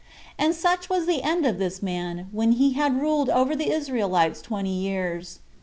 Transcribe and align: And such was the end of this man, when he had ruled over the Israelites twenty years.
And 0.35 0.55
such 0.55 0.89
was 0.89 1.05
the 1.05 1.21
end 1.21 1.45
of 1.45 1.59
this 1.59 1.83
man, 1.83 2.27
when 2.31 2.53
he 2.53 2.73
had 2.73 2.99
ruled 2.99 3.29
over 3.29 3.55
the 3.55 3.69
Israelites 3.71 4.41
twenty 4.41 4.73
years. 4.73 5.37